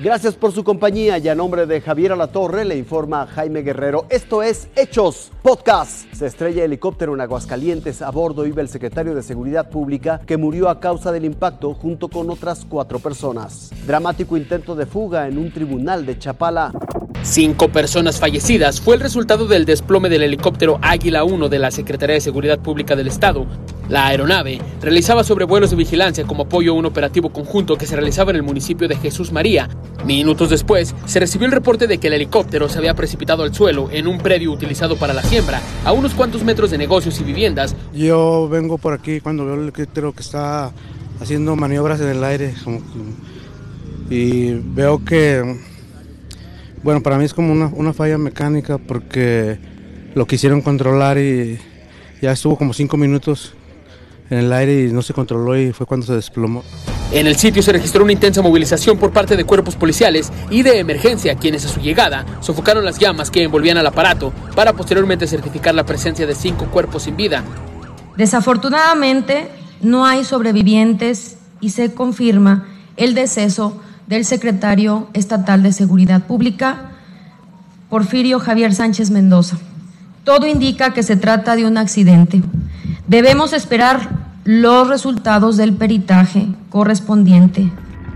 [0.00, 4.06] Gracias por su compañía y a nombre de Javier Alatorre le informa Jaime Guerrero.
[4.10, 6.06] Esto es Hechos Podcast.
[6.14, 8.00] Se estrella helicóptero en Aguascalientes.
[8.00, 12.06] A bordo iba el secretario de Seguridad Pública que murió a causa del impacto junto
[12.06, 13.72] con otras cuatro personas.
[13.88, 16.72] Dramático intento de fuga en un tribunal de Chapala.
[17.22, 22.14] Cinco personas fallecidas fue el resultado del desplome del helicóptero Águila 1 de la Secretaría
[22.14, 23.46] de Seguridad Pública del Estado.
[23.88, 28.30] La aeronave realizaba sobrevuelos de vigilancia como apoyo a un operativo conjunto que se realizaba
[28.30, 29.68] en el municipio de Jesús María.
[30.04, 33.90] Minutos después, se recibió el reporte de que el helicóptero se había precipitado al suelo
[33.90, 37.74] en un predio utilizado para la siembra, a unos cuantos metros de negocios y viviendas.
[37.92, 40.72] Yo vengo por aquí cuando veo el helicóptero que está
[41.20, 42.54] haciendo maniobras en el aire
[44.08, 45.58] y veo que
[46.82, 49.58] bueno, para mí es como una, falla mecánica porque
[50.14, 51.58] lo quisieron controlar y
[52.20, 53.54] ya estuvo como cinco minutos
[54.30, 56.62] en el aire y no se controló y fue cuando se desplomó.
[57.10, 60.78] En el sitio se registró una intensa movilización por parte de cuerpos policiales y de
[60.78, 65.74] emergencia, quienes a su llegada sofocaron las llamas que envolvían al aparato para posteriormente certificar
[65.74, 67.42] la presencia de cinco cuerpos sin vida.
[68.16, 69.48] Desafortunadamente,
[69.80, 76.92] no hay sobrevivientes y se confirma el deceso del secretario estatal de Seguridad Pública,
[77.90, 79.58] Porfirio Javier Sánchez Mendoza.
[80.24, 82.42] Todo indica que se trata de un accidente.
[83.06, 84.10] Debemos esperar
[84.44, 87.70] los resultados del peritaje correspondiente.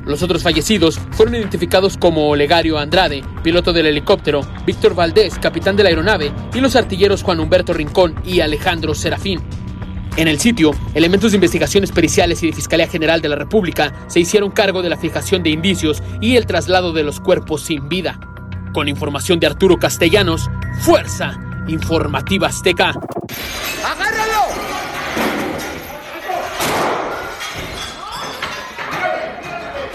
[0.05, 5.85] Los otros fallecidos fueron identificados como Olegario Andrade, piloto del helicóptero, Víctor Valdés, capitán de
[5.85, 9.41] la aeronave, y los artilleros Juan Humberto Rincón y Alejandro Serafín.
[10.17, 14.21] En el sitio, elementos de investigaciones periciales y de Fiscalía General de la República se
[14.21, 18.21] hicieron cargo de la fijación de indicios y el traslado de los cuerpos sin vida.
[18.75, 22.91] Con información de Arturo Castellanos, Fuerza Informativa Azteca.
[23.85, 24.33] ¡Agárralo!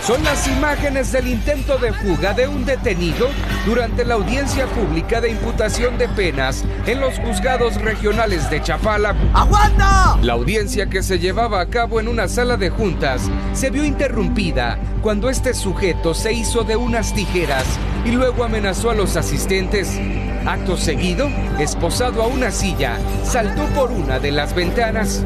[0.08, 3.28] Son las imágenes del intento de fuga de un detenido
[3.66, 9.14] durante la audiencia pública de imputación de penas en los juzgados regionales de Chapala.
[9.34, 10.18] ¡Aguanta!
[10.22, 14.80] La audiencia que se llevaba a cabo en una sala de juntas se vio interrumpida
[15.02, 17.66] cuando este sujeto se hizo de unas tijeras
[18.06, 20.00] y luego amenazó a los asistentes.
[20.46, 21.28] Acto seguido,
[21.60, 25.26] esposado a una silla, saltó por una de las ventanas.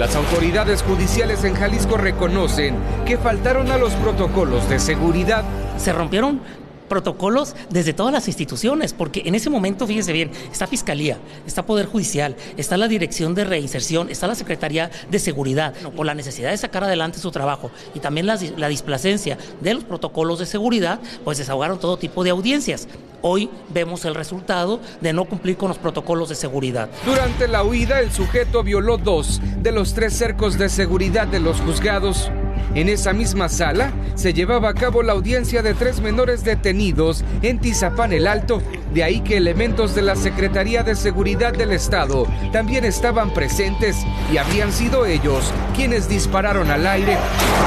[0.00, 2.74] Las autoridades judiciales en Jalisco reconocen
[3.04, 5.44] que faltaron a los protocolos de seguridad.
[5.76, 6.40] Se rompieron
[6.90, 11.86] protocolos desde todas las instituciones, porque en ese momento, fíjense bien, está Fiscalía, está Poder
[11.86, 16.56] Judicial, está la Dirección de Reinserción, está la Secretaría de Seguridad, por la necesidad de
[16.58, 21.38] sacar adelante su trabajo y también la, la displacencia de los protocolos de seguridad, pues
[21.38, 22.88] desahogaron todo tipo de audiencias.
[23.22, 26.88] Hoy vemos el resultado de no cumplir con los protocolos de seguridad.
[27.04, 31.60] Durante la huida, el sujeto violó dos de los tres cercos de seguridad de los
[31.60, 32.30] juzgados
[32.74, 37.58] en esa misma sala se llevaba a cabo la audiencia de tres menores detenidos en
[37.58, 38.62] Tizapán el Alto,
[38.94, 43.96] de ahí que elementos de la Secretaría de Seguridad del Estado también estaban presentes
[44.32, 47.16] y habrían sido ellos quienes dispararon al aire.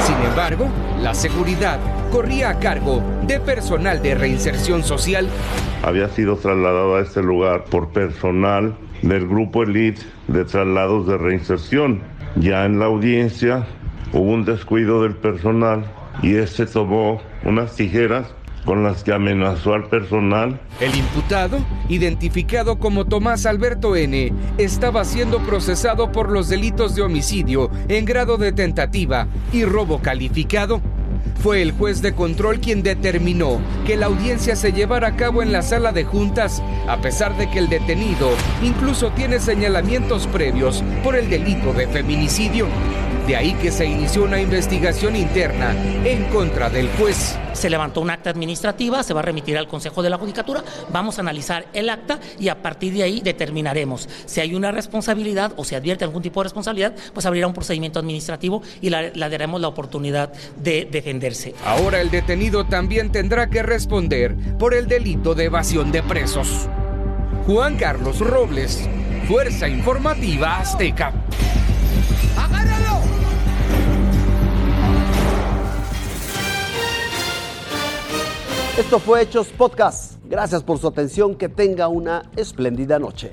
[0.06, 0.68] Sin embargo,
[1.02, 1.78] la seguridad
[2.10, 5.28] corría a cargo de personal de reinserción social.
[5.82, 12.00] Había sido trasladado a este lugar por personal del grupo Elite de traslados de reinserción.
[12.36, 13.66] Ya en la audiencia
[14.14, 15.84] hubo un descuido del personal
[16.22, 18.26] y este tomó unas tijeras
[18.64, 20.58] con las que amenazó al personal.
[20.80, 21.58] El imputado,
[21.88, 28.38] identificado como Tomás Alberto N., estaba siendo procesado por los delitos de homicidio en grado
[28.38, 30.80] de tentativa y robo calificado.
[31.42, 35.52] Fue el juez de control quien determinó que la audiencia se llevara a cabo en
[35.52, 38.30] la sala de juntas, a pesar de que el detenido
[38.62, 42.66] incluso tiene señalamientos previos por el delito de feminicidio.
[43.26, 45.74] De ahí que se inició una investigación interna
[46.04, 47.38] en contra del juez.
[47.54, 50.62] Se levantó un acta administrativa, se va a remitir al Consejo de la Judicatura,
[50.92, 55.52] vamos a analizar el acta y a partir de ahí determinaremos si hay una responsabilidad
[55.56, 59.58] o si advierte algún tipo de responsabilidad, pues abrirá un procedimiento administrativo y le daremos
[59.58, 61.54] la oportunidad de defenderse.
[61.64, 66.68] Ahora el detenido también tendrá que responder por el delito de evasión de presos.
[67.46, 68.86] Juan Carlos Robles,
[69.28, 71.12] Fuerza Informativa Azteca.
[78.76, 80.14] Esto fue Hechos Podcast.
[80.24, 81.36] Gracias por su atención.
[81.36, 83.30] Que tenga una espléndida noche.